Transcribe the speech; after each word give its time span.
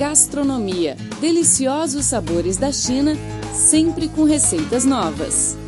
Gastronomia. 0.00 0.96
Deliciosos 1.20 2.06
sabores 2.06 2.56
da 2.56 2.72
China, 2.72 3.12
sempre 3.52 4.08
com 4.08 4.24
receitas 4.24 4.86
novas. 4.86 5.58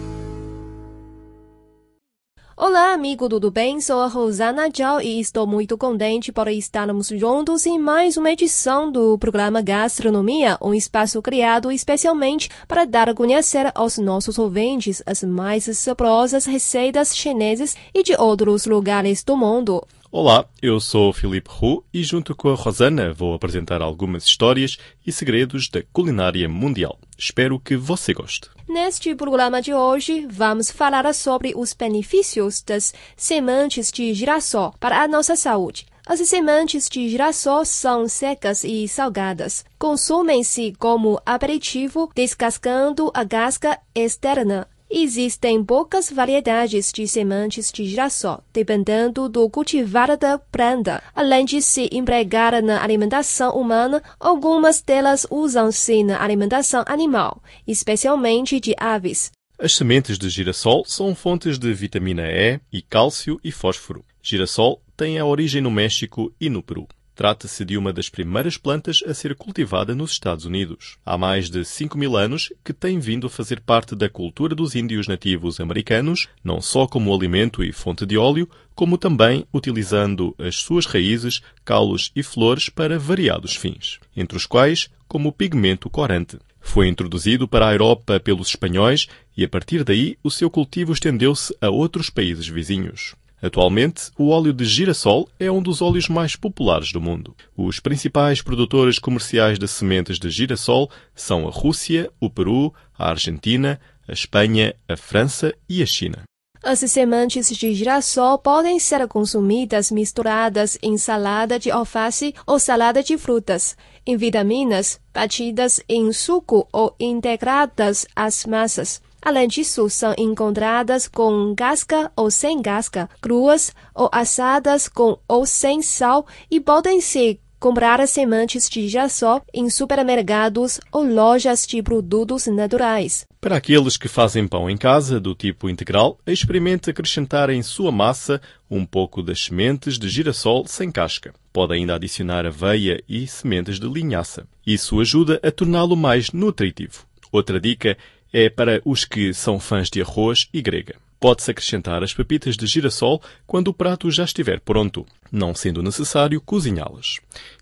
Olá, 2.56 2.95
amigo, 2.95 3.29
tudo 3.29 3.50
bem? 3.50 3.79
Sou 3.79 4.00
a 4.00 4.06
Rosana 4.06 4.71
Zhao 4.74 5.03
e 5.03 5.21
estou 5.21 5.46
muito 5.46 5.76
contente 5.76 6.32
por 6.32 6.48
estarmos 6.48 7.08
juntos 7.08 7.66
em 7.66 7.79
mais 7.79 8.16
uma 8.16 8.30
edição 8.30 8.90
do 8.90 9.19
programa 9.19 9.60
Gastronomia, 9.60 10.56
um 10.62 10.72
espaço 10.72 11.21
criado 11.21 11.71
especialmente 11.71 12.49
para 12.67 12.87
dar 12.87 13.10
a 13.10 13.14
conhecer 13.14 13.71
aos 13.74 13.99
nossos 13.99 14.38
ouvintes 14.38 15.03
as 15.04 15.22
mais 15.22 15.64
saborosas 15.76 16.46
receitas 16.46 17.14
chinesas 17.14 17.77
e 17.92 18.02
de 18.02 18.14
outros 18.14 18.64
lugares 18.64 19.23
do 19.23 19.37
mundo. 19.37 19.87
Olá, 20.15 20.45
eu 20.60 20.79
sou 20.79 21.10
Filipe 21.10 21.48
Roux 21.51 21.83
e 21.91 22.05
junto 22.05 22.37
com 22.37 22.51
a 22.51 22.55
Rosana 22.55 23.15
vou 23.15 23.33
apresentar 23.33 23.80
algumas 23.80 24.24
histórias 24.24 24.77
e 25.06 25.11
segredos 25.11 25.71
da 25.71 25.83
culinária 25.91 26.47
mundial. 26.51 26.98
Espero 27.16 27.59
que 27.59 27.79
você 27.79 28.12
goste. 28.12 28.51
Neste 28.69 29.15
programa 29.15 29.62
de 29.62 29.73
hoje, 29.73 30.27
vamos 30.30 30.71
falar 30.71 31.11
sobre 31.15 31.55
os 31.57 31.73
benefícios 31.73 32.61
das 32.61 32.93
sementes 33.16 33.91
de 33.91 34.12
girassol 34.12 34.75
para 34.79 35.01
a 35.01 35.09
nossa 35.09 35.35
saúde. 35.35 35.87
As 36.07 36.21
sementes 36.29 36.91
de 36.91 37.09
girassol 37.09 37.65
são 37.65 38.07
secas 38.07 38.65
e 38.65 38.87
salgadas. 38.87 39.65
Consumem-se 39.79 40.74
como 40.79 41.19
aperitivo, 41.24 42.10
descascando 42.15 43.10
a 43.15 43.24
casca 43.24 43.79
externa 43.95 44.69
Existem 44.95 45.64
poucas 45.64 46.10
variedades 46.10 46.92
de 46.92 47.09
sementes 47.09 47.73
de 47.73 47.87
girassol, 47.87 48.45
dependendo 48.52 49.27
do 49.27 49.48
cultivar 49.48 50.15
da 50.18 50.38
planta. 50.38 51.02
Além 51.15 51.46
de 51.46 51.62
se 51.62 51.88
empregar 51.91 52.62
na 52.62 52.82
alimentação 52.82 53.56
humana, 53.56 54.02
algumas 54.20 54.82
delas 54.82 55.27
usam-se 55.30 56.05
na 56.05 56.23
alimentação 56.23 56.84
animal, 56.87 57.43
especialmente 57.66 58.60
de 58.60 58.74
aves. 58.76 59.32
As 59.59 59.74
sementes 59.74 60.18
de 60.18 60.29
girassol 60.29 60.84
são 60.84 61.15
fontes 61.15 61.59
de 61.59 61.73
vitamina 61.73 62.24
E 62.30 62.60
e 62.71 62.82
cálcio 62.82 63.40
e 63.43 63.51
fósforo. 63.51 64.04
Girassol 64.22 64.82
tem 64.94 65.18
a 65.18 65.24
origem 65.24 65.62
no 65.62 65.70
México 65.70 66.30
e 66.38 66.50
no 66.50 66.62
Peru. 66.62 66.86
Trata-se 67.14 67.62
de 67.64 67.77
uma 67.77 67.92
das 67.92 68.08
primeiras 68.08 68.56
plantas 68.56 69.02
a 69.06 69.12
ser 69.12 69.34
cultivada 69.34 69.94
nos 69.94 70.12
Estados 70.12 70.46
Unidos. 70.46 70.96
Há 71.05 71.18
mais 71.18 71.50
de 71.50 71.62
5 71.62 71.98
mil 71.98 72.16
anos 72.16 72.50
que 72.64 72.72
tem 72.72 72.98
vindo 72.98 73.27
a 73.27 73.30
fazer 73.30 73.60
parte 73.60 73.94
da 73.94 74.08
cultura 74.08 74.55
dos 74.55 74.74
índios 74.74 75.06
nativos 75.06 75.60
americanos, 75.60 76.27
não 76.42 76.62
só 76.62 76.86
como 76.86 77.14
alimento 77.14 77.62
e 77.62 77.70
fonte 77.70 78.06
de 78.06 78.16
óleo, 78.16 78.48
como 78.74 78.96
também 78.96 79.46
utilizando 79.52 80.34
as 80.38 80.56
suas 80.56 80.86
raízes, 80.86 81.42
caules 81.64 82.10
e 82.16 82.22
flores 82.22 82.70
para 82.70 82.98
variados 82.98 83.55
fins, 83.55 84.00
entre 84.16 84.36
os 84.36 84.46
quais 84.46 84.88
como 85.06 85.33
pigmento 85.33 85.90
corante. 85.90 86.38
Foi 86.62 86.88
introduzido 86.88 87.46
para 87.46 87.68
a 87.68 87.72
Europa 87.72 88.18
pelos 88.18 88.48
espanhóis 88.48 89.06
e 89.36 89.44
a 89.44 89.48
partir 89.48 89.84
daí 89.84 90.16
o 90.22 90.30
seu 90.30 90.48
cultivo 90.48 90.92
estendeu-se 90.92 91.55
a 91.60 91.68
outros 91.68 92.08
países 92.08 92.48
vizinhos. 92.48 93.14
Atualmente, 93.42 94.12
o 94.16 94.28
óleo 94.28 94.52
de 94.52 94.64
girassol 94.64 95.28
é 95.36 95.50
um 95.50 95.60
dos 95.60 95.82
óleos 95.82 96.08
mais 96.08 96.36
populares 96.36 96.92
do 96.92 97.00
mundo. 97.00 97.34
Os 97.56 97.80
principais 97.80 98.40
produtores 98.40 99.00
comerciais 99.00 99.58
de 99.58 99.66
sementes 99.66 100.16
de 100.16 100.30
girassol 100.30 100.88
são 101.12 101.48
a 101.48 101.50
Rússia, 101.50 102.08
o 102.20 102.30
Peru, 102.30 102.72
a 102.96 103.10
Argentina, 103.10 103.80
a 104.06 104.12
Espanha, 104.12 104.76
a 104.88 104.96
França 104.96 105.52
e 105.68 105.82
a 105.82 105.86
China. 105.86 106.22
As 106.62 106.78
sementes 106.78 107.48
de 107.48 107.74
girassol 107.74 108.38
podem 108.38 108.78
ser 108.78 109.08
consumidas 109.08 109.90
misturadas 109.90 110.78
em 110.80 110.96
salada 110.96 111.58
de 111.58 111.72
alface 111.72 112.32
ou 112.46 112.60
salada 112.60 113.02
de 113.02 113.18
frutas, 113.18 113.77
em 114.06 114.16
vitaminas, 114.16 115.00
batidas 115.12 115.80
em 115.88 116.12
suco 116.12 116.68
ou 116.72 116.94
integradas 117.00 118.06
às 118.14 118.46
massas. 118.46 119.02
Além 119.24 119.46
disso, 119.46 119.88
são 119.88 120.12
encontradas 120.18 121.06
com 121.06 121.55
casca 121.56 122.10
ou 122.16 122.28
sem 122.28 122.60
casca, 122.60 123.08
cruas 123.20 123.72
ou 123.94 124.10
assadas 124.10 124.88
com 124.88 125.16
ou 125.28 125.46
sem 125.46 125.80
sal 125.80 126.27
e 126.50 126.58
podem 126.58 127.00
ser 127.00 127.38
comprar 127.62 128.05
sementes 128.09 128.69
de 128.69 128.88
girassol 128.88 129.41
em 129.55 129.71
supermercados 129.71 130.81
ou 130.91 131.05
lojas 131.05 131.65
de 131.65 131.81
produtos 131.81 132.49
naturais. 132.49 133.25
Para 133.41 133.59
aqueles 133.59 133.97
que 133.97 134.09
fazem 134.09 134.49
pão 134.49 134.69
em 134.69 134.77
casa, 134.77 135.21
do 135.21 135.32
tipo 135.32 135.71
integral, 135.71 136.19
experimente 136.27 136.91
acrescentar 136.91 137.50
em 137.50 137.62
sua 137.62 137.93
massa 137.93 138.43
um 138.69 138.84
pouco 138.84 139.22
das 139.22 139.44
sementes 139.44 139.97
de 139.97 140.09
girassol 140.09 140.66
sem 140.66 140.91
casca. 140.91 141.32
Pode 141.53 141.75
ainda 141.75 141.94
adicionar 141.94 142.44
aveia 142.44 143.00
e 143.09 143.25
sementes 143.28 143.78
de 143.78 143.87
linhaça. 143.87 144.44
Isso 144.66 145.00
ajuda 145.00 145.38
a 145.44 145.53
torná-lo 145.53 145.97
mais 145.97 146.32
nutritivo. 146.32 147.06
Outra 147.31 147.61
dica 147.61 147.97
é 148.32 148.48
para 148.48 148.81
os 148.84 149.04
que 149.04 149.34
são 149.34 149.60
fãs 149.60 149.91
de 149.91 150.00
arroz 150.00 150.48
e 150.53 150.62
grega. 150.62 150.97
Pode-se 151.20 151.50
acrescentar 151.50 152.03
as 152.03 152.12
pepitas 152.12 152.56
de 152.56 152.66
girassol 152.66 153.22
quando 153.47 153.69
o 153.69 153.75
prato 153.75 154.10
já 154.10 154.25
estiver 154.25 154.59
pronto, 154.60 155.06
não 155.32 155.54
sendo 155.54 155.82
necessário 155.82 156.41
cozinhá-las. 156.41 157.16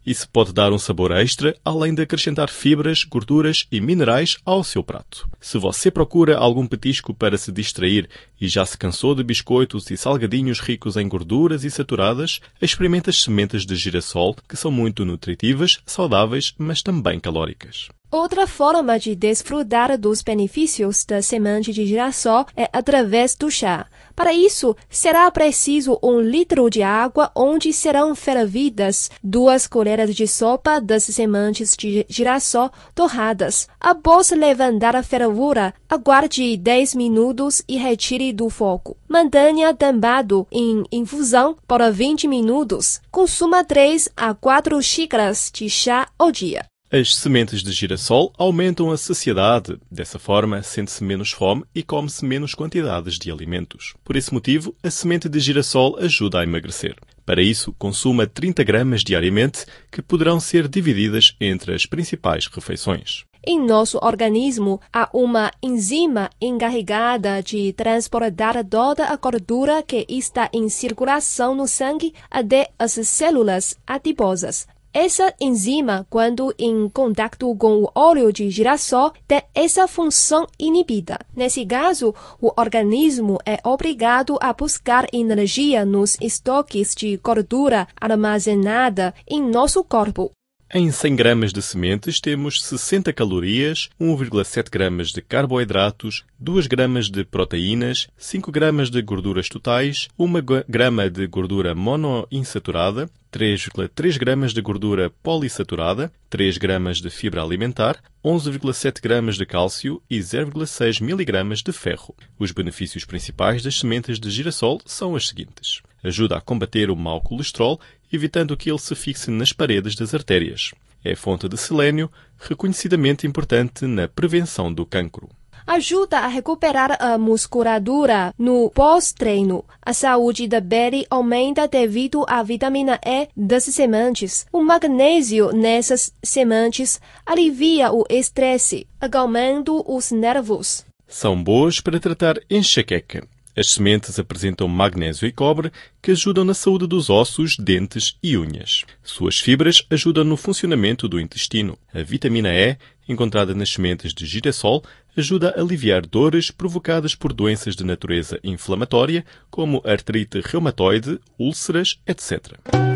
Isso 0.04 0.28
pode 0.28 0.53
dar 0.53 0.72
um 0.72 0.78
sabor 0.78 1.12
extra, 1.12 1.56
além 1.64 1.94
de 1.94 2.03
acrescentar 2.03 2.50
fibras, 2.50 3.04
gorduras 3.04 3.66
e 3.70 3.81
minerais 3.81 4.38
ao 4.44 4.64
seu 4.64 4.82
prato. 4.82 5.28
Se 5.41 5.56
você 5.56 5.91
procura 5.91 6.36
algum 6.36 6.66
petisco 6.66 7.14
para 7.14 7.38
se 7.38 7.53
distrair 7.53 8.08
e 8.41 8.48
já 8.48 8.66
se 8.66 8.76
cansou 8.76 9.14
de 9.14 9.22
biscoitos 9.22 9.88
e 9.91 9.97
salgadinhos 9.97 10.58
ricos 10.58 10.97
em 10.97 11.08
gorduras 11.08 11.62
e 11.62 11.70
saturadas, 11.70 12.41
experimente 12.60 13.08
as 13.08 13.22
sementes 13.22 13.64
de 13.64 13.76
girassol, 13.76 14.34
que 14.48 14.56
são 14.56 14.72
muito 14.72 15.04
nutritivas, 15.04 15.78
saudáveis, 15.87 16.52
mas 16.58 16.82
também 16.82 17.20
calóricas. 17.20 17.88
Outra 18.10 18.44
forma 18.44 18.98
de 18.98 19.14
desfrutar 19.14 19.97
dos 19.97 20.20
benefícios 20.20 21.04
da 21.04 21.22
semente 21.22 21.72
de 21.72 21.87
girassol 21.87 22.44
é 22.56 22.69
através 22.72 23.37
do 23.37 23.48
chá. 23.48 23.87
Para 24.15 24.32
isso, 24.32 24.76
será 24.88 25.31
preciso 25.31 25.98
um 26.03 26.21
litro 26.21 26.69
de 26.69 26.82
água 26.82 27.31
onde 27.34 27.72
serão 27.72 28.15
fervidas 28.15 29.10
duas 29.22 29.66
colheres 29.66 30.15
de 30.15 30.26
sopa 30.26 30.81
das 30.81 31.04
sementes 31.04 31.76
de 31.76 32.04
girassol 32.09 32.70
torradas. 32.94 33.69
Após 33.81 34.31
levantar 34.31 34.94
a 34.94 35.03
fervura, 35.03 35.75
aguarde 35.88 36.56
10 36.56 36.94
minutos 36.94 37.62
e 37.69 37.76
retire 37.76 38.32
do 38.32 38.49
fogo. 38.49 38.97
Mantenha 39.09 39.75
tampado 39.75 40.47
em 40.50 40.84
infusão 40.93 41.56
por 41.66 41.81
20 41.91 42.28
minutos. 42.28 43.00
Consuma 43.10 43.65
3 43.65 44.09
a 44.16 44.34
4 44.34 44.81
xícaras 44.82 45.50
de 45.53 45.69
chá 45.69 46.09
ao 46.19 46.31
dia. 46.31 46.65
As 46.93 47.15
sementes 47.15 47.62
de 47.62 47.71
girassol 47.71 48.33
aumentam 48.37 48.91
a 48.91 48.97
saciedade. 48.97 49.78
Dessa 49.89 50.19
forma, 50.19 50.61
sente-se 50.61 51.05
menos 51.05 51.31
fome 51.31 51.62
e 51.73 51.84
come-se 51.84 52.25
menos 52.25 52.53
quantidades 52.53 53.17
de 53.17 53.31
alimentos. 53.31 53.95
Por 54.03 54.17
esse 54.17 54.34
motivo, 54.34 54.75
a 54.83 54.91
semente 54.91 55.29
de 55.29 55.39
girassol 55.39 55.97
ajuda 56.00 56.41
a 56.41 56.43
emagrecer. 56.43 56.97
Para 57.25 57.41
isso, 57.41 57.73
consuma 57.79 58.27
30 58.27 58.65
gramas 58.65 59.05
diariamente, 59.05 59.67
que 59.89 60.03
poderão 60.03 60.41
ser 60.41 60.67
divididas 60.67 61.37
entre 61.41 61.77
as 61.77 61.87
principais 61.87 62.49
refeições. 62.49 63.25
Em 63.47 63.65
nosso 63.65 63.97
organismo, 64.03 64.81
há 64.93 65.09
uma 65.15 65.53
enzima 65.62 66.29
encarregada 66.41 67.41
de 67.41 67.73
transportar 67.73 68.65
toda 68.65 69.06
a 69.06 69.15
gordura 69.15 69.81
que 69.81 70.05
está 70.09 70.50
em 70.53 70.69
circulação 70.69 71.55
no 71.55 71.69
sangue 71.69 72.12
até 72.29 72.69
as 72.77 72.95
células 73.06 73.79
adiposas. 73.87 74.67
Essa 74.93 75.33
enzima, 75.41 76.05
quando 76.11 76.53
em 76.59 76.89
contato 76.89 77.55
com 77.55 77.84
o 77.84 77.91
óleo 77.95 78.33
de 78.33 78.51
girassol, 78.51 79.12
tem 79.27 79.41
essa 79.55 79.87
função 79.87 80.49
inibida. 80.59 81.17
Nesse 81.34 81.65
caso, 81.65 82.12
o 82.41 82.53
organismo 82.61 83.39
é 83.47 83.61
obrigado 83.62 84.37
a 84.41 84.53
buscar 84.53 85.06
energia 85.12 85.84
nos 85.84 86.17
estoques 86.21 86.93
de 86.97 87.17
gordura 87.19 87.87
armazenada 88.00 89.15
em 89.29 89.41
nosso 89.41 89.84
corpo. 89.84 90.33
Em 90.73 90.91
100 90.91 91.17
gramas 91.17 91.53
de 91.53 91.62
sementes 91.62 92.20
temos 92.20 92.62
60 92.62 93.12
calorias, 93.12 93.91
1,7 94.00 94.70
gramas 94.70 95.11
de 95.11 95.20
carboidratos, 95.20 96.25
2 96.38 96.67
gramas 96.67 97.09
de 97.09 97.25
proteínas, 97.25 98.09
5 98.17 98.53
gramas 98.53 98.91
de 98.91 99.03
gorduras 99.03 99.49
totais, 99.49 100.09
1 100.19 100.32
grama 100.69 101.11
de 101.11 101.26
gordura 101.26 101.75
monoinsaturada, 101.75 103.09
3,3 103.32 104.19
gramas 104.19 104.53
de 104.53 104.61
gordura 104.61 105.11
polissaturada, 105.23 106.12
3 106.29 106.59
gramas 106.59 106.99
de 106.99 107.09
fibra 107.11 107.43
alimentar, 107.43 108.03
11,7 108.25 109.00
gramas 109.00 109.37
de 109.37 109.47
cálcio 109.47 110.03
e 110.11 110.19
0,6 110.19 111.00
miligramas 111.00 111.62
de 111.62 111.73
ferro. 111.73 112.15
Os 112.38 112.50
benefícios 112.50 113.05
principais 113.05 113.62
das 113.62 113.79
sementes 113.79 114.19
de 114.19 114.31
girassol 114.31 114.81
são 114.85 115.12
os 115.12 115.29
seguintes. 115.29 115.81
Ajuda 116.03 116.37
a 116.37 116.41
combater 116.41 116.91
o 116.91 116.97
mau 116.97 117.21
colesterol 117.21 117.81
evitando 118.12 118.56
que 118.56 118.69
ele 118.69 118.79
se 118.79 118.94
fixe 118.94 119.31
nas 119.31 119.53
paredes 119.53 119.94
das 119.94 120.12
artérias. 120.12 120.73
É 121.05 121.15
fonte 121.15 121.49
de 121.49 121.56
selênio, 121.56 122.11
reconhecidamente 122.38 123.26
importante 123.26 123.87
na 123.87 124.09
prevenção 124.09 124.73
do 124.73 124.85
cancro. 124.85 125.29
Ajuda 125.67 126.19
a 126.21 126.27
recuperar 126.27 126.97
a 127.01 127.19
musculatura 127.19 128.35
no 128.39 128.71
pós-treino. 128.71 129.65
A 129.81 129.93
saúde 129.93 130.47
da 130.47 130.61
pele 130.61 131.07
aumenta 131.11 131.67
devido 131.67 132.25
à 132.29 132.43
vitamina 132.43 132.99
E 133.05 133.29
das 133.37 133.65
sementes. 133.65 134.47
O 134.53 134.62
magnésio 134.62 135.53
nessas 135.53 136.12
sementes 136.23 137.01
alivia 137.25 137.93
o 137.93 138.05
estresse, 138.09 138.87
acalmando 139.01 139.85
os 139.87 140.11
nervos. 140.11 140.85
São 141.09 141.43
boas 141.43 141.81
para 141.81 141.99
tratar 141.99 142.41
enxaqueca. 142.49 143.27
As 143.57 143.73
sementes 143.73 144.19
apresentam 144.19 144.69
magnésio 144.69 145.27
e 145.27 145.33
cobre 145.33 145.73
que 146.01 146.12
ajudam 146.12 146.45
na 146.45 146.55
saúde 146.55 146.87
dos 146.87 147.11
ossos, 147.11 147.57
dentes 147.59 148.17
e 148.23 148.39
unhas. 148.39 148.85
Suas 149.03 149.41
fibras 149.41 149.85
ajudam 149.91 150.25
no 150.25 150.37
funcionamento 150.37 151.09
do 151.09 151.21
intestino. 151.21 151.77
A 151.93 152.01
vitamina 152.03 152.55
E, 152.55 152.79
encontrada 153.11 153.55
nas 153.55 153.71
sementes 153.71 154.15
de 154.15 154.25
girassol, 154.27 154.83
ajuda 155.17 155.51
a 155.51 155.61
aliviar 155.61 156.07
dores 156.07 156.51
provocadas 156.51 157.15
por 157.15 157.33
doenças 157.33 157.75
de 157.75 157.85
natureza 157.85 158.39
inflamatória, 158.43 159.25
como 159.51 159.83
artrite 159.85 160.41
reumatoide, 160.41 161.19
úlceras, 161.39 161.99
etc. 162.07 162.89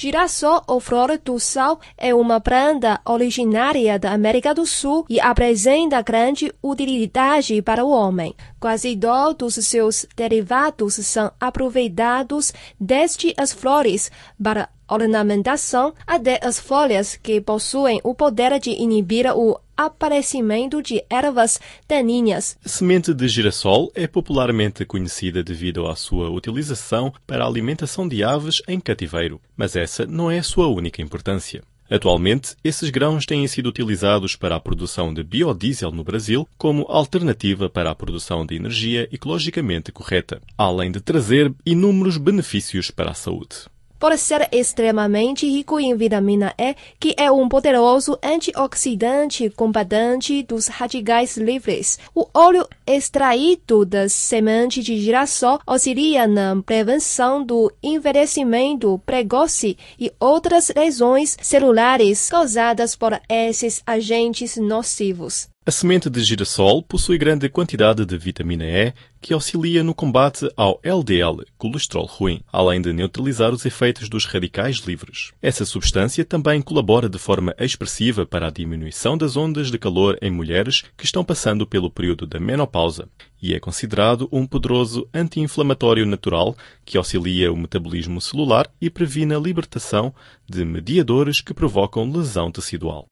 Girassol 0.00 0.62
ou 0.68 0.78
flor 0.78 1.18
do 1.18 1.40
sal 1.40 1.80
é 1.96 2.14
uma 2.14 2.40
planta 2.40 3.00
originária 3.04 3.98
da 3.98 4.12
América 4.12 4.54
do 4.54 4.64
Sul 4.64 5.04
e 5.08 5.18
apresenta 5.18 6.00
grande 6.02 6.54
utilidade 6.62 7.60
para 7.62 7.84
o 7.84 7.90
homem. 7.90 8.32
Quase 8.60 8.96
todos 8.96 9.56
os 9.56 9.66
seus 9.66 10.06
derivados 10.14 10.94
são 10.94 11.32
aproveitados 11.40 12.52
desde 12.78 13.34
as 13.36 13.52
flores 13.52 14.08
para 14.40 14.68
ornamentação 14.88 15.92
até 16.06 16.38
as 16.44 16.60
folhas 16.60 17.16
que 17.16 17.40
possuem 17.40 18.00
o 18.04 18.14
poder 18.14 18.60
de 18.60 18.70
inibir 18.70 19.26
o 19.36 19.58
aparecimento 19.78 20.82
de 20.82 21.04
ervas 21.08 21.60
daninhas. 21.88 22.58
Semente 22.66 23.14
de 23.14 23.28
girassol 23.28 23.92
é 23.94 24.08
popularmente 24.08 24.84
conhecida 24.84 25.40
devido 25.40 25.86
à 25.86 25.94
sua 25.94 26.28
utilização 26.28 27.14
para 27.24 27.44
a 27.44 27.46
alimentação 27.46 28.08
de 28.08 28.24
aves 28.24 28.60
em 28.66 28.80
cativeiro, 28.80 29.40
mas 29.56 29.76
essa 29.76 30.04
não 30.04 30.28
é 30.28 30.40
a 30.40 30.42
sua 30.42 30.66
única 30.66 31.00
importância. 31.00 31.62
Atualmente, 31.88 32.54
esses 32.62 32.90
grãos 32.90 33.24
têm 33.24 33.46
sido 33.46 33.68
utilizados 33.68 34.34
para 34.34 34.56
a 34.56 34.60
produção 34.60 35.14
de 35.14 35.22
biodiesel 35.22 35.92
no 35.92 36.04
Brasil 36.04 36.46
como 36.58 36.84
alternativa 36.88 37.70
para 37.70 37.90
a 37.90 37.94
produção 37.94 38.44
de 38.44 38.56
energia 38.56 39.08
ecologicamente 39.12 39.92
correta, 39.92 40.42
além 40.58 40.90
de 40.90 41.00
trazer 41.00 41.54
inúmeros 41.64 42.18
benefícios 42.18 42.90
para 42.90 43.12
a 43.12 43.14
saúde 43.14 43.68
por 43.98 44.16
ser 44.16 44.48
extremamente 44.52 45.46
rico 45.46 45.78
em 45.80 45.96
vitamina 45.96 46.54
E, 46.58 46.74
que 46.98 47.14
é 47.16 47.30
um 47.30 47.48
poderoso 47.48 48.18
antioxidante 48.22 49.50
combatente 49.50 50.42
dos 50.42 50.68
radicais 50.68 51.36
livres. 51.36 51.98
O 52.14 52.26
óleo 52.32 52.66
extraído 52.86 53.84
das 53.84 54.12
sementes 54.12 54.84
de 54.84 54.98
girassol 54.98 55.60
auxilia 55.66 56.26
na 56.26 56.60
prevenção 56.64 57.44
do 57.44 57.72
envelhecimento 57.82 59.00
precoce 59.04 59.76
e 59.98 60.12
outras 60.18 60.70
lesões 60.74 61.36
celulares 61.42 62.28
causadas 62.30 62.94
por 62.96 63.20
esses 63.28 63.82
agentes 63.86 64.56
nocivos. 64.56 65.48
A 65.68 65.70
semente 65.70 66.08
de 66.08 66.24
girassol 66.24 66.82
possui 66.82 67.18
grande 67.18 67.46
quantidade 67.46 68.02
de 68.06 68.16
vitamina 68.16 68.64
E 68.64 68.94
que 69.20 69.34
auxilia 69.34 69.84
no 69.84 69.94
combate 69.94 70.50
ao 70.56 70.80
LDL, 70.82 71.44
colesterol 71.58 72.06
ruim, 72.06 72.40
além 72.50 72.80
de 72.80 72.90
neutralizar 72.90 73.52
os 73.52 73.66
efeitos 73.66 74.08
dos 74.08 74.24
radicais 74.24 74.76
livres. 74.76 75.30
Essa 75.42 75.66
substância 75.66 76.24
também 76.24 76.62
colabora 76.62 77.06
de 77.06 77.18
forma 77.18 77.54
expressiva 77.58 78.24
para 78.24 78.46
a 78.46 78.50
diminuição 78.50 79.18
das 79.18 79.36
ondas 79.36 79.70
de 79.70 79.78
calor 79.78 80.16
em 80.22 80.30
mulheres 80.30 80.84
que 80.96 81.04
estão 81.04 81.22
passando 81.22 81.66
pelo 81.66 81.90
período 81.90 82.26
da 82.26 82.40
menopausa 82.40 83.06
e 83.42 83.52
é 83.52 83.60
considerado 83.60 84.26
um 84.32 84.46
poderoso 84.46 85.06
anti-inflamatório 85.12 86.06
natural 86.06 86.56
que 86.82 86.96
auxilia 86.96 87.52
o 87.52 87.56
metabolismo 87.58 88.22
celular 88.22 88.70
e 88.80 88.88
previne 88.88 89.34
a 89.34 89.38
libertação 89.38 90.14
de 90.48 90.64
mediadores 90.64 91.42
que 91.42 91.52
provocam 91.52 92.10
lesão 92.10 92.50
tecidual. 92.50 93.06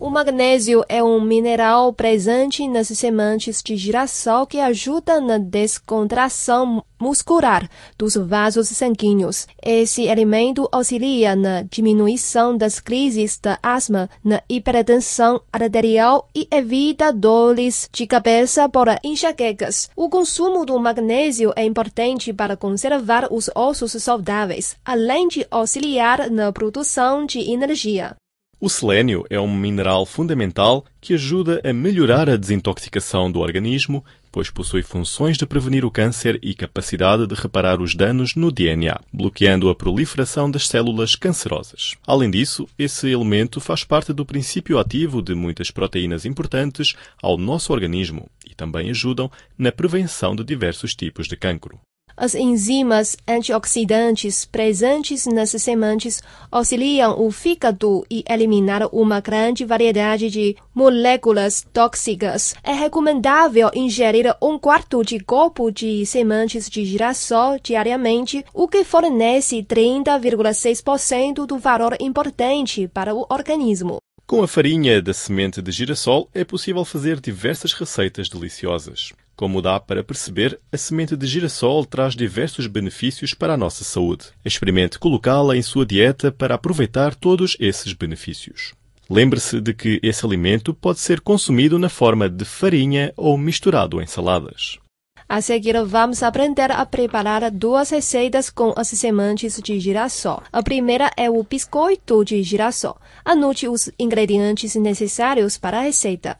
O 0.00 0.10
magnésio 0.10 0.84
é 0.88 1.02
um 1.02 1.20
mineral 1.20 1.92
presente 1.92 2.68
nas 2.68 2.86
sementes 2.86 3.60
de 3.60 3.76
girassol 3.76 4.46
que 4.46 4.60
ajuda 4.60 5.20
na 5.20 5.38
descontração 5.38 6.84
muscular 7.00 7.68
dos 7.98 8.14
vasos 8.14 8.68
sanguíneos. 8.68 9.48
Esse 9.60 10.04
elemento 10.04 10.68
auxilia 10.70 11.34
na 11.34 11.62
diminuição 11.62 12.56
das 12.56 12.78
crises 12.78 13.40
da 13.40 13.58
asma, 13.60 14.08
na 14.22 14.40
hipertensão 14.48 15.40
arterial 15.52 16.28
e 16.32 16.46
evita 16.48 17.12
dores 17.12 17.90
de 17.92 18.06
cabeça 18.06 18.68
por 18.68 18.86
enxaquecas. 19.02 19.90
O 19.96 20.08
consumo 20.08 20.64
do 20.64 20.78
magnésio 20.78 21.52
é 21.56 21.64
importante 21.64 22.32
para 22.32 22.56
conservar 22.56 23.26
os 23.32 23.50
ossos 23.52 24.00
saudáveis, 24.00 24.76
além 24.84 25.26
de 25.26 25.44
auxiliar 25.50 26.30
na 26.30 26.52
produção 26.52 27.26
de 27.26 27.40
energia. 27.50 28.14
O 28.60 28.68
selênio 28.68 29.24
é 29.30 29.38
um 29.38 29.56
mineral 29.56 30.04
fundamental 30.04 30.84
que 31.00 31.14
ajuda 31.14 31.60
a 31.62 31.72
melhorar 31.72 32.28
a 32.28 32.36
desintoxicação 32.36 33.30
do 33.30 33.38
organismo, 33.38 34.04
pois 34.32 34.50
possui 34.50 34.82
funções 34.82 35.38
de 35.38 35.46
prevenir 35.46 35.84
o 35.84 35.92
câncer 35.92 36.40
e 36.42 36.52
capacidade 36.54 37.24
de 37.28 37.36
reparar 37.36 37.80
os 37.80 37.94
danos 37.94 38.34
no 38.34 38.50
DNA, 38.50 38.98
bloqueando 39.12 39.68
a 39.68 39.76
proliferação 39.76 40.50
das 40.50 40.66
células 40.66 41.14
cancerosas. 41.14 41.94
Além 42.04 42.32
disso, 42.32 42.66
esse 42.76 43.08
elemento 43.08 43.60
faz 43.60 43.84
parte 43.84 44.12
do 44.12 44.26
princípio 44.26 44.76
ativo 44.76 45.22
de 45.22 45.36
muitas 45.36 45.70
proteínas 45.70 46.24
importantes 46.24 46.96
ao 47.22 47.38
nosso 47.38 47.72
organismo 47.72 48.28
e 48.44 48.56
também 48.56 48.90
ajudam 48.90 49.30
na 49.56 49.70
prevenção 49.70 50.34
de 50.34 50.42
diversos 50.42 50.96
tipos 50.96 51.28
de 51.28 51.36
cancro. 51.36 51.78
As 52.20 52.34
enzimas 52.34 53.16
antioxidantes 53.28 54.44
presentes 54.44 55.24
nas 55.24 55.50
sementes 55.50 56.20
auxiliam 56.50 57.14
o 57.16 57.30
fígado 57.30 58.04
e 58.10 58.24
eliminar 58.28 58.88
uma 58.92 59.20
grande 59.20 59.64
variedade 59.64 60.28
de 60.28 60.56
moléculas 60.74 61.64
tóxicas. 61.72 62.56
É 62.64 62.72
recomendável 62.72 63.70
ingerir 63.72 64.34
um 64.42 64.58
quarto 64.58 65.04
de 65.04 65.20
copo 65.20 65.70
de 65.70 66.04
sementes 66.06 66.68
de 66.68 66.84
girassol 66.84 67.56
diariamente, 67.62 68.44
o 68.52 68.66
que 68.66 68.82
fornece 68.82 69.62
30,6% 69.62 71.46
do 71.46 71.56
valor 71.56 71.96
importante 72.00 72.88
para 72.88 73.14
o 73.14 73.26
organismo. 73.30 73.98
Com 74.26 74.42
a 74.42 74.48
farinha 74.48 75.00
da 75.00 75.14
semente 75.14 75.62
de 75.62 75.70
girassol 75.70 76.28
é 76.34 76.42
possível 76.42 76.84
fazer 76.84 77.20
diversas 77.20 77.72
receitas 77.72 78.28
deliciosas. 78.28 79.12
Como 79.38 79.62
dá 79.62 79.78
para 79.78 80.02
perceber, 80.02 80.58
a 80.72 80.76
semente 80.76 81.16
de 81.16 81.24
girassol 81.24 81.84
traz 81.86 82.16
diversos 82.16 82.66
benefícios 82.66 83.34
para 83.34 83.54
a 83.54 83.56
nossa 83.56 83.84
saúde. 83.84 84.24
Experimente 84.44 84.98
colocá-la 84.98 85.56
em 85.56 85.62
sua 85.62 85.86
dieta 85.86 86.32
para 86.32 86.56
aproveitar 86.56 87.14
todos 87.14 87.56
esses 87.60 87.92
benefícios. 87.92 88.72
Lembre-se 89.08 89.60
de 89.60 89.72
que 89.72 90.00
esse 90.02 90.26
alimento 90.26 90.74
pode 90.74 90.98
ser 90.98 91.20
consumido 91.20 91.78
na 91.78 91.88
forma 91.88 92.28
de 92.28 92.44
farinha 92.44 93.12
ou 93.16 93.38
misturado 93.38 94.02
em 94.02 94.08
saladas. 94.08 94.80
A 95.28 95.40
seguir, 95.40 95.80
vamos 95.84 96.24
aprender 96.24 96.72
a 96.72 96.84
preparar 96.84 97.48
duas 97.52 97.90
receitas 97.90 98.50
com 98.50 98.74
as 98.74 98.88
sementes 98.88 99.62
de 99.62 99.78
girassol. 99.78 100.42
A 100.52 100.64
primeira 100.64 101.12
é 101.16 101.30
o 101.30 101.44
biscoito 101.44 102.24
de 102.24 102.42
girassol. 102.42 102.96
Anote 103.24 103.68
os 103.68 103.88
ingredientes 104.00 104.74
necessários 104.74 105.56
para 105.56 105.78
a 105.78 105.82
receita. 105.82 106.36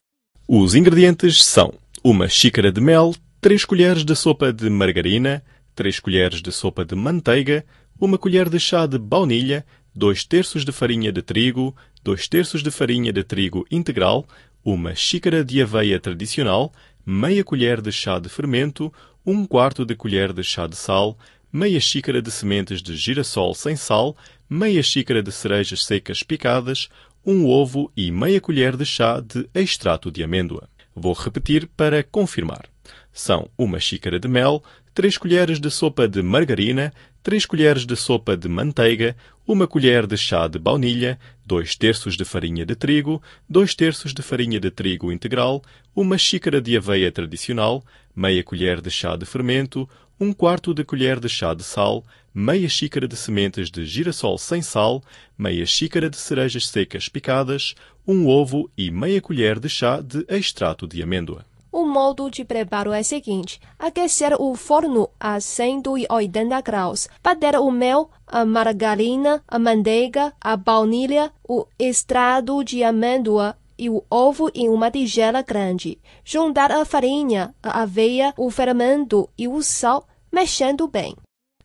Os 0.49 0.75
ingredientes 0.75 1.45
são 1.45 1.73
uma 2.11 2.27
xícara 2.27 2.73
de 2.73 2.81
mel, 2.81 3.15
3 3.39 3.67
colheres 3.67 4.03
de 4.03 4.17
sopa 4.17 4.51
de 4.51 4.71
margarina, 4.71 5.45
3 5.75 6.01
colheres 6.01 6.41
de 6.41 6.51
sopa 6.51 6.83
de 6.83 6.95
manteiga, 6.95 7.67
uma 8.01 8.17
colher 8.17 8.49
de 8.49 8.59
chá 8.59 8.87
de 8.87 8.97
baunilha, 8.97 9.63
2 9.95 10.25
terços 10.25 10.65
de 10.65 10.73
farinha 10.73 11.13
de 11.13 11.21
trigo, 11.21 11.77
2 12.03 12.27
terços 12.27 12.63
de 12.63 12.71
farinha 12.71 13.13
de 13.13 13.23
trigo 13.23 13.67
integral, 13.71 14.27
uma 14.65 14.95
xícara 14.95 15.45
de 15.45 15.61
aveia 15.61 16.01
tradicional, 16.01 16.73
meia 17.05 17.45
colher 17.45 17.83
de 17.83 17.93
chá 17.93 18.19
de 18.19 18.31
fermento, 18.31 18.91
1 19.27 19.45
quarto 19.45 19.85
de 19.85 19.95
colher 19.95 20.33
de 20.33 20.43
chá 20.43 20.67
de 20.67 20.77
sal, 20.77 21.19
meia 21.53 21.79
xícara 21.79 22.23
de 22.23 22.31
sementes 22.31 22.81
de 22.81 22.97
girassol 22.97 23.55
sem 23.55 23.77
sal, 23.77 24.17
meia 24.49 24.83
xícara 24.83 25.23
de 25.23 25.31
cerejas 25.31 25.85
secas 25.85 26.23
picadas, 26.23 26.89
um 27.23 27.45
ovo 27.45 27.93
e 27.95 28.11
meia 28.11 28.41
colher 28.41 28.79
de 28.79 28.87
chá 28.87 29.21
de 29.21 29.47
extrato 29.55 30.11
de 30.11 30.25
amêndoa. 30.25 30.71
Vou 31.01 31.13
repetir 31.13 31.69
para 31.77 32.03
confirmar. 32.03 32.65
São 33.13 33.49
uma 33.57 33.79
xícara 33.79 34.19
de 34.19 34.27
mel, 34.27 34.63
3 34.95 35.17
colheres 35.17 35.61
de 35.61 35.71
sopa 35.71 36.09
de 36.09 36.21
margarina, 36.23 36.93
3 37.23 37.47
colheres 37.47 37.87
de 37.87 37.95
sopa 37.95 38.37
de 38.37 38.49
manteiga, 38.49 39.17
uma 39.47 39.69
colher 39.69 40.09
de 40.09 40.17
chá 40.17 40.49
de 40.49 40.59
baunilha, 40.59 41.17
2 41.47 41.77
terços 41.77 42.17
de 42.17 42.25
farinha 42.25 42.67
de 42.67 42.75
trigo, 42.75 43.23
2 43.49 43.77
terços 43.77 44.13
de 44.13 44.23
farinha 44.23 44.59
de 44.59 44.73
trigo 44.73 45.13
integral, 45.13 45.63
uma 45.95 46.19
xícara 46.19 46.61
de 46.61 46.77
aveia 46.77 47.13
tradicional, 47.13 47.85
meia 48.15 48.43
colher 48.43 48.81
de 48.81 48.91
chá 48.91 49.15
de 49.15 49.25
fermento, 49.25 49.89
um 50.21 50.33
quarto 50.33 50.75
de 50.75 50.85
colher 50.85 51.21
de 51.21 51.29
chá 51.29 51.55
de 51.55 51.63
sal, 51.63 52.03
meia 52.35 52.69
xícara 52.69 53.07
de 53.07 53.17
sementes 53.17 53.71
de 53.71 53.85
girassol 53.87 54.37
sem 54.37 54.61
sal, 54.61 55.03
meia 55.37 55.65
xícara 55.65 56.11
de 56.11 56.17
cerejas 56.17 56.69
secas 56.69 57.09
picadas, 57.09 57.75
um 58.07 58.27
ovo 58.27 58.69
e 58.77 58.91
meia 58.91 59.21
colher 59.21 59.61
de 59.61 59.69
chá 59.69 60.01
de 60.01 60.25
extrato 60.29 60.89
de 60.89 61.03
amêndoa. 61.03 61.45
O 61.71 61.85
modo 61.85 62.31
de 62.31 62.45
preparo 62.45 62.93
é 62.93 63.01
o 63.01 63.05
seguinte: 63.05 63.61
aquecer 63.79 64.35
o 64.41 64.57
forno 64.57 65.09
a 65.21 65.39
180 65.39 66.61
graus, 66.63 67.09
bater 67.23 67.57
o 67.57 67.71
mel, 67.71 68.11
a 68.27 68.45
margarina, 68.45 69.43
a 69.47 69.59
manteiga, 69.59 70.33
a 70.41 70.57
baunilha, 70.57 71.31
o 71.47 71.67
extrato 71.79 72.65
de 72.65 72.83
amêndoa 72.83 73.57
e 73.79 73.89
o 73.89 74.03
ovo 74.11 74.51
em 74.55 74.69
uma 74.69 74.91
tigela 74.91 75.43
grande. 75.43 75.99
Juntar 76.25 76.73
a 76.73 76.85
farinha, 76.85 77.55
a 77.63 77.83
aveia, 77.83 78.35
o 78.37 78.51
fermento 78.51 79.29
e 79.39 79.47
o 79.47 79.63
sal, 79.63 80.08
mexendo 80.33 80.87
bem. 80.89 81.15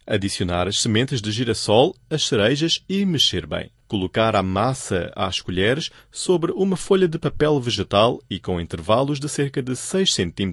Adicionar 0.05 0.67
as 0.67 0.81
sementes 0.81 1.21
de 1.21 1.31
girassol, 1.31 1.95
as 2.09 2.25
cerejas 2.27 2.83
e 2.89 3.05
mexer 3.05 3.45
bem. 3.45 3.71
Colocar 3.87 4.35
a 4.35 4.43
massa 4.43 5.11
às 5.15 5.39
colheres 5.39 5.89
sobre 6.11 6.51
uma 6.51 6.75
folha 6.75 7.07
de 7.07 7.17
papel 7.17 7.59
vegetal 7.61 8.21
e 8.29 8.39
com 8.39 8.59
intervalos 8.59 9.19
de 9.19 9.29
cerca 9.29 9.61
de 9.61 9.75
6 9.75 10.13
cm. 10.13 10.51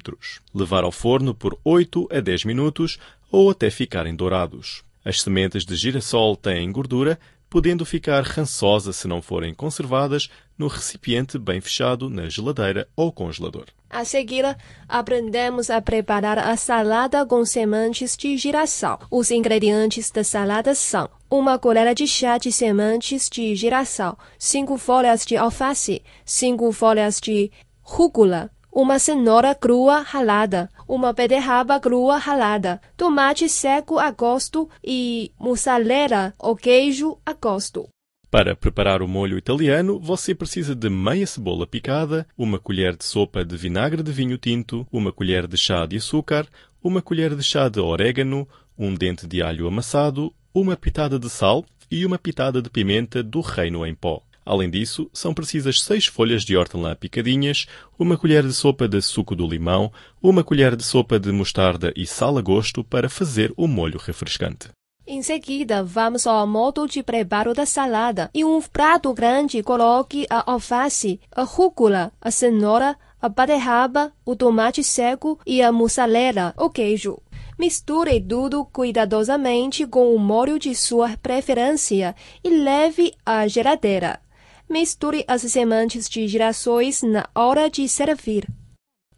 Levar 0.54 0.84
ao 0.84 0.92
forno 0.92 1.34
por 1.34 1.58
8 1.64 2.08
a 2.12 2.20
10 2.20 2.44
minutos 2.44 2.98
ou 3.30 3.50
até 3.50 3.70
ficarem 3.70 4.14
dourados. 4.14 4.84
As 5.04 5.20
sementes 5.20 5.64
de 5.64 5.74
girassol 5.74 6.36
têm 6.36 6.70
gordura, 6.70 7.18
podendo 7.48 7.84
ficar 7.84 8.22
rançosa 8.22 8.92
se 8.92 9.08
não 9.08 9.20
forem 9.20 9.52
conservadas 9.52 10.28
no 10.60 10.68
recipiente 10.68 11.38
bem 11.38 11.58
fechado 11.58 12.10
na 12.10 12.28
geladeira 12.28 12.86
ou 12.94 13.10
congelador. 13.10 13.64
A 13.88 14.04
seguir, 14.04 14.44
aprendemos 14.86 15.70
a 15.70 15.80
preparar 15.80 16.38
a 16.38 16.54
salada 16.54 17.24
com 17.24 17.46
sementes 17.46 18.14
de 18.14 18.36
girassol. 18.36 18.98
Os 19.10 19.30
ingredientes 19.30 20.10
da 20.10 20.22
salada 20.22 20.74
são 20.74 21.08
uma 21.30 21.58
colher 21.58 21.94
de 21.94 22.06
chá 22.06 22.36
de 22.36 22.52
sementes 22.52 23.30
de 23.30 23.56
girassol, 23.56 24.18
cinco 24.38 24.76
folhas 24.76 25.24
de 25.24 25.34
alface, 25.34 26.02
cinco 26.26 26.70
folhas 26.72 27.18
de 27.18 27.50
rúcula, 27.80 28.50
uma 28.70 28.98
cenoura 28.98 29.54
crua 29.54 30.00
ralada, 30.00 30.68
uma 30.86 31.14
beterraba 31.14 31.80
crua 31.80 32.18
ralada, 32.18 32.82
tomate 32.98 33.48
seco 33.48 33.98
a 33.98 34.10
gosto 34.10 34.68
e 34.84 35.32
mussarela 35.40 36.34
ou 36.38 36.54
queijo 36.54 37.18
a 37.24 37.32
gosto. 37.32 37.88
Para 38.30 38.54
preparar 38.54 39.02
o 39.02 39.08
molho 39.08 39.36
italiano, 39.36 39.98
você 39.98 40.36
precisa 40.36 40.72
de 40.72 40.88
meia 40.88 41.26
cebola 41.26 41.66
picada, 41.66 42.24
uma 42.38 42.60
colher 42.60 42.96
de 42.96 43.04
sopa 43.04 43.44
de 43.44 43.56
vinagre 43.56 44.04
de 44.04 44.12
vinho 44.12 44.38
tinto, 44.38 44.86
uma 44.92 45.10
colher 45.10 45.48
de 45.48 45.56
chá 45.56 45.84
de 45.84 45.96
açúcar, 45.96 46.46
uma 46.80 47.02
colher 47.02 47.34
de 47.34 47.42
chá 47.42 47.68
de 47.68 47.80
orégano, 47.80 48.46
um 48.78 48.94
dente 48.94 49.26
de 49.26 49.42
alho 49.42 49.66
amassado, 49.66 50.32
uma 50.54 50.76
pitada 50.76 51.18
de 51.18 51.28
sal 51.28 51.66
e 51.90 52.06
uma 52.06 52.18
pitada 52.18 52.62
de 52.62 52.70
pimenta 52.70 53.20
do 53.20 53.40
reino 53.40 53.84
em 53.84 53.96
pó. 53.96 54.22
Além 54.46 54.70
disso, 54.70 55.10
são 55.12 55.34
precisas 55.34 55.82
seis 55.82 56.06
folhas 56.06 56.44
de 56.44 56.56
hortelã 56.56 56.94
picadinhas, 56.94 57.66
uma 57.98 58.16
colher 58.16 58.44
de 58.44 58.52
sopa 58.52 58.86
de 58.86 59.02
suco 59.02 59.34
do 59.34 59.46
limão, 59.46 59.92
uma 60.22 60.44
colher 60.44 60.76
de 60.76 60.84
sopa 60.84 61.18
de 61.18 61.32
mostarda 61.32 61.92
e 61.96 62.06
sal 62.06 62.38
a 62.38 62.40
gosto 62.40 62.84
para 62.84 63.08
fazer 63.08 63.52
o 63.56 63.66
molho 63.66 63.98
refrescante. 63.98 64.68
Em 65.12 65.22
seguida, 65.22 65.82
vamos 65.82 66.24
ao 66.24 66.46
modo 66.46 66.86
de 66.86 67.02
preparo 67.02 67.52
da 67.52 67.66
salada. 67.66 68.30
Em 68.32 68.44
um 68.44 68.62
prato 68.62 69.12
grande, 69.12 69.60
coloque 69.60 70.24
a 70.30 70.52
alface, 70.52 71.18
a 71.34 71.42
rúcula, 71.42 72.12
a 72.20 72.30
cenoura, 72.30 72.96
a 73.20 73.28
beterraba, 73.28 74.12
o 74.24 74.36
tomate 74.36 74.84
seco 74.84 75.36
e 75.44 75.60
a 75.60 75.72
mussarela, 75.72 76.54
o 76.56 76.70
queijo. 76.70 77.18
Misture 77.58 78.20
tudo 78.20 78.64
cuidadosamente 78.66 79.84
com 79.84 80.14
o 80.14 80.18
molho 80.18 80.60
de 80.60 80.76
sua 80.76 81.16
preferência 81.16 82.14
e 82.44 82.48
leve 82.48 83.12
à 83.26 83.48
geladeira. 83.48 84.20
Misture 84.68 85.24
as 85.26 85.42
sementes 85.42 86.08
de 86.08 86.28
girassóis 86.28 87.02
na 87.02 87.28
hora 87.34 87.68
de 87.68 87.88
servir. 87.88 88.46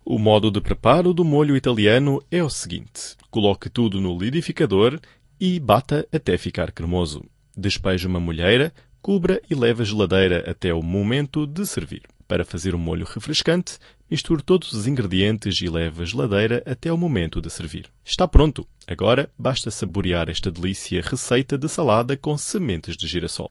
O 0.03 0.19
modo 0.19 0.51
de 0.51 0.59
preparo 0.63 1.13
do 1.13 1.23
molho 1.23 1.55
italiano 1.55 2.23
é 2.31 2.43
o 2.43 2.49
seguinte: 2.49 3.15
coloque 3.31 3.69
tudo 3.69 4.01
no 4.01 4.15
liquidificador 4.15 4.99
e 5.45 5.59
bata 5.59 6.07
até 6.13 6.39
ficar 6.39 6.71
cremoso. 6.71 7.21
Despeje 7.57 8.07
uma 8.07 8.21
molheira, 8.21 8.73
cubra 9.03 9.43
e 9.51 9.57
leve 9.57 9.83
à 9.83 9.85
geladeira 9.85 10.49
até 10.49 10.73
o 10.73 10.81
momento 10.81 11.49
de 11.49 11.67
servir. 11.67 12.03
Para 12.29 12.45
fazer 12.45 12.77
um 12.77 12.79
molho 12.79 13.05
refrescante, 13.05 13.77
misture 14.09 14.41
todos 14.41 14.73
os 14.73 14.87
ingredientes 14.87 15.61
e 15.61 15.69
leve 15.69 16.05
à 16.05 16.07
geladeira 16.07 16.63
até 16.65 16.93
o 16.93 16.97
momento 16.97 17.41
de 17.41 17.51
servir. 17.51 17.87
Está 18.05 18.29
pronto! 18.29 18.65
Agora 18.87 19.29
basta 19.37 19.69
saborear 19.69 20.29
esta 20.29 20.49
delícia 20.49 21.03
receita 21.03 21.59
de 21.59 21.69
salada 21.69 22.17
com 22.17 22.39
sementes 22.39 22.97
de 22.97 23.09
girassol. 23.09 23.49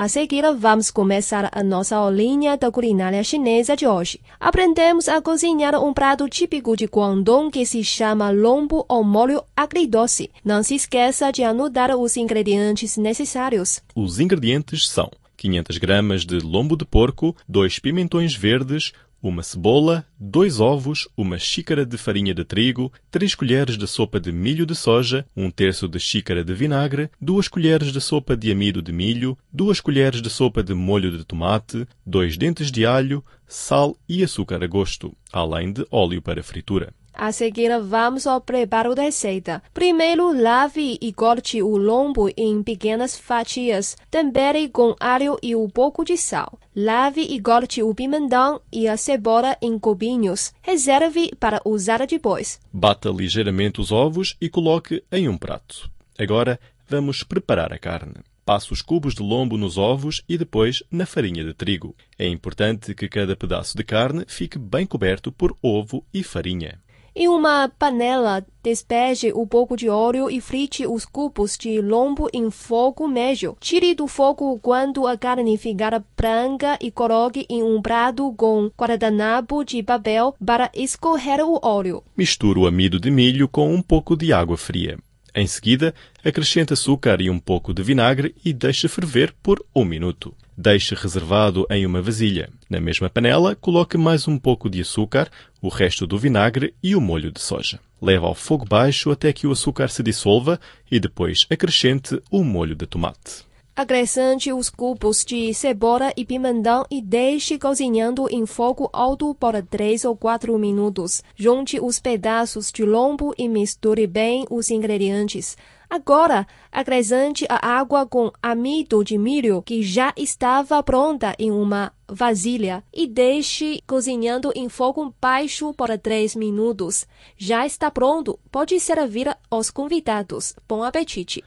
A 0.00 0.08
seguir, 0.08 0.42
vamos 0.56 0.90
começar 0.90 1.50
a 1.52 1.62
nossa 1.62 1.94
aulinha 1.94 2.56
da 2.56 2.70
culinária 2.70 3.22
chinesa 3.22 3.76
de 3.76 3.86
hoje. 3.86 4.18
Aprendemos 4.40 5.10
a 5.10 5.20
cozinhar 5.20 5.74
um 5.74 5.92
prato 5.92 6.26
típico 6.26 6.74
de 6.74 6.86
Guangdong 6.86 7.50
que 7.50 7.66
se 7.66 7.84
chama 7.84 8.30
lombo 8.30 8.82
ou 8.88 9.04
molho 9.04 9.42
agridoce. 9.54 10.30
Não 10.42 10.62
se 10.62 10.74
esqueça 10.74 11.30
de 11.30 11.42
anotar 11.42 11.94
os 11.94 12.16
ingredientes 12.16 12.96
necessários. 12.96 13.82
Os 13.94 14.18
ingredientes 14.18 14.88
são 14.88 15.10
500 15.36 15.76
gramas 15.76 16.24
de 16.24 16.38
lombo 16.38 16.78
de 16.78 16.86
porco, 16.86 17.36
dois 17.46 17.78
pimentões 17.78 18.34
verdes, 18.34 18.94
uma 19.22 19.42
cebola, 19.42 20.06
dois 20.18 20.60
ovos, 20.60 21.08
uma 21.16 21.38
xícara 21.38 21.84
de 21.84 21.96
farinha 21.98 22.34
de 22.34 22.44
trigo, 22.44 22.92
três 23.10 23.34
colheres 23.34 23.76
de 23.76 23.86
sopa 23.86 24.18
de 24.18 24.32
milho 24.32 24.64
de 24.64 24.74
soja, 24.74 25.26
um 25.36 25.50
terço 25.50 25.86
de 25.86 25.98
xícara 25.98 26.42
de 26.42 26.54
vinagre, 26.54 27.10
duas 27.20 27.48
colheres 27.48 27.92
de 27.92 28.00
sopa 28.00 28.36
de 28.36 28.50
amido 28.50 28.80
de 28.80 28.92
milho, 28.92 29.36
duas 29.52 29.80
colheres 29.80 30.22
de 30.22 30.30
sopa 30.30 30.62
de 30.62 30.74
molho 30.74 31.16
de 31.16 31.24
tomate, 31.24 31.86
dois 32.04 32.36
dentes 32.36 32.70
de 32.70 32.86
alho, 32.86 33.24
sal 33.46 33.96
e 34.08 34.22
açúcar 34.22 34.62
a 34.62 34.66
gosto, 34.66 35.14
além 35.32 35.72
de 35.72 35.86
óleo 35.90 36.22
para 36.22 36.42
fritura. 36.42 36.94
A 37.12 37.32
seguir, 37.32 37.70
vamos 37.80 38.26
ao 38.26 38.40
preparo 38.40 38.94
da 38.94 39.02
receita. 39.02 39.62
Primeiro, 39.74 40.32
lave 40.32 40.96
e 41.02 41.12
corte 41.12 41.60
o 41.62 41.76
lombo 41.76 42.30
em 42.34 42.62
pequenas 42.62 43.14
fatias. 43.14 43.96
Tempere 44.10 44.68
com 44.68 44.94
alho 44.98 45.36
e 45.42 45.54
um 45.54 45.68
pouco 45.68 46.02
de 46.02 46.16
sal. 46.16 46.58
Lave 46.82 47.20
e 47.20 47.38
corte 47.42 47.82
o 47.82 47.94
pimentão 47.94 48.58
e 48.72 48.88
a 48.88 48.96
cebola 48.96 49.54
em 49.60 49.78
cubinhos. 49.78 50.54
Reserve 50.62 51.30
para 51.38 51.60
usar 51.62 52.06
depois. 52.06 52.58
Bata 52.72 53.10
ligeiramente 53.10 53.82
os 53.82 53.92
ovos 53.92 54.34
e 54.40 54.48
coloque 54.48 55.04
em 55.12 55.28
um 55.28 55.36
prato. 55.36 55.90
Agora, 56.18 56.58
vamos 56.88 57.22
preparar 57.22 57.70
a 57.70 57.78
carne. 57.78 58.14
Passe 58.46 58.72
os 58.72 58.80
cubos 58.80 59.14
de 59.14 59.22
lombo 59.22 59.58
nos 59.58 59.76
ovos 59.76 60.22
e 60.26 60.38
depois 60.38 60.82
na 60.90 61.04
farinha 61.04 61.44
de 61.44 61.52
trigo. 61.52 61.94
É 62.18 62.26
importante 62.26 62.94
que 62.94 63.10
cada 63.10 63.36
pedaço 63.36 63.76
de 63.76 63.84
carne 63.84 64.24
fique 64.26 64.58
bem 64.58 64.86
coberto 64.86 65.30
por 65.30 65.54
ovo 65.60 66.02
e 66.14 66.22
farinha. 66.22 66.80
Em 67.14 67.26
uma 67.26 67.68
panela, 67.68 68.46
despeje 68.62 69.32
um 69.32 69.44
pouco 69.44 69.76
de 69.76 69.88
óleo 69.88 70.30
e 70.30 70.40
frite 70.40 70.86
os 70.86 71.04
cubos 71.04 71.58
de 71.58 71.80
lombo 71.80 72.28
em 72.32 72.50
fogo 72.50 73.08
médio. 73.08 73.56
Tire 73.58 73.94
do 73.94 74.06
fogo 74.06 74.58
quando 74.60 75.06
a 75.06 75.18
carne 75.18 75.58
ficar 75.58 76.02
branca 76.16 76.78
e 76.80 76.90
coloque 76.90 77.46
em 77.48 77.62
um 77.64 77.82
prato 77.82 78.32
com 78.36 78.70
guardanapo 78.78 79.64
de 79.64 79.82
papel 79.82 80.36
para 80.44 80.70
escorrer 80.72 81.40
o 81.44 81.58
óleo. 81.62 82.02
Misture 82.16 82.60
o 82.60 82.66
amido 82.66 83.00
de 83.00 83.10
milho 83.10 83.48
com 83.48 83.74
um 83.74 83.82
pouco 83.82 84.16
de 84.16 84.32
água 84.32 84.56
fria. 84.56 84.96
Em 85.34 85.46
seguida, 85.46 85.94
acrescente 86.24 86.72
açúcar 86.72 87.20
e 87.20 87.30
um 87.30 87.38
pouco 87.38 87.72
de 87.72 87.82
vinagre 87.82 88.34
e 88.44 88.52
deixe 88.52 88.88
ferver 88.88 89.32
por 89.42 89.64
um 89.74 89.84
minuto. 89.84 90.34
Deixe 90.56 90.94
reservado 90.94 91.66
em 91.70 91.86
uma 91.86 92.02
vasilha. 92.02 92.50
Na 92.68 92.80
mesma 92.80 93.08
panela, 93.08 93.54
coloque 93.54 93.96
mais 93.96 94.26
um 94.26 94.38
pouco 94.38 94.68
de 94.68 94.80
açúcar, 94.80 95.30
o 95.62 95.68
resto 95.68 96.06
do 96.06 96.18
vinagre 96.18 96.74
e 96.82 96.94
o 96.94 97.00
molho 97.00 97.30
de 97.30 97.40
soja. 97.40 97.80
Leve 98.02 98.24
ao 98.24 98.34
fogo 98.34 98.64
baixo 98.64 99.10
até 99.10 99.32
que 99.32 99.46
o 99.46 99.52
açúcar 99.52 99.88
se 99.88 100.02
dissolva 100.02 100.58
e 100.90 100.98
depois 100.98 101.46
acrescente 101.50 102.20
o 102.30 102.42
molho 102.42 102.74
de 102.74 102.86
tomate. 102.86 103.49
Acrescente 103.74 104.52
os 104.52 104.68
cubos 104.68 105.24
de 105.24 105.54
cebola 105.54 106.12
e 106.16 106.24
pimentão 106.24 106.84
e 106.90 107.00
deixe 107.00 107.58
cozinhando 107.58 108.26
em 108.30 108.44
fogo 108.44 108.90
alto 108.92 109.34
por 109.34 109.60
3 109.62 110.04
ou 110.04 110.16
4 110.16 110.58
minutos. 110.58 111.22
Junte 111.34 111.80
os 111.80 111.98
pedaços 111.98 112.70
de 112.70 112.84
lombo 112.84 113.32
e 113.38 113.48
misture 113.48 114.06
bem 114.06 114.44
os 114.50 114.70
ingredientes. 114.70 115.56
Agora, 115.88 116.46
acrescente 116.70 117.44
a 117.48 117.78
água 117.78 118.06
com 118.06 118.30
amido 118.40 119.02
de 119.02 119.18
milho 119.18 119.60
que 119.60 119.82
já 119.82 120.12
estava 120.16 120.80
pronta 120.84 121.34
em 121.36 121.50
uma 121.50 121.92
vasilha 122.08 122.84
e 122.94 123.08
deixe 123.08 123.82
cozinhando 123.88 124.52
em 124.54 124.68
fogo 124.68 125.12
baixo 125.20 125.74
por 125.74 125.96
3 125.98 126.36
minutos. 126.36 127.06
Já 127.36 127.66
está 127.66 127.90
pronto, 127.90 128.38
pode 128.52 128.78
servir 128.78 129.36
aos 129.50 129.68
convidados. 129.68 130.54
Bom 130.68 130.84
apetite! 130.84 131.42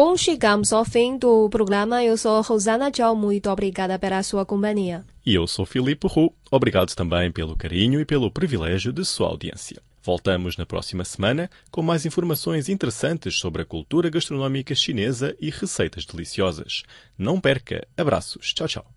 Bom, 0.00 0.16
chegamos 0.16 0.72
ao 0.72 0.84
fim 0.84 1.18
do 1.18 1.50
programa. 1.50 2.04
Eu 2.04 2.16
sou 2.16 2.40
Rosana 2.40 2.88
Tchau. 2.88 3.16
Muito 3.16 3.50
obrigada 3.50 3.98
pela 3.98 4.22
sua 4.22 4.46
companhia. 4.46 5.04
E 5.26 5.34
eu 5.34 5.44
sou 5.44 5.66
Filipe 5.66 6.06
Roux. 6.06 6.32
Obrigado 6.52 6.94
também 6.94 7.32
pelo 7.32 7.56
carinho 7.56 8.00
e 8.00 8.04
pelo 8.04 8.30
privilégio 8.30 8.92
de 8.92 9.04
sua 9.04 9.26
audiência. 9.26 9.82
Voltamos 10.00 10.56
na 10.56 10.64
próxima 10.64 11.04
semana 11.04 11.50
com 11.68 11.82
mais 11.82 12.06
informações 12.06 12.68
interessantes 12.68 13.40
sobre 13.40 13.62
a 13.62 13.64
cultura 13.64 14.08
gastronómica 14.08 14.72
chinesa 14.72 15.36
e 15.40 15.50
receitas 15.50 16.06
deliciosas. 16.06 16.84
Não 17.18 17.40
perca! 17.40 17.84
Abraços! 17.96 18.54
Tchau, 18.54 18.68
tchau! 18.68 18.88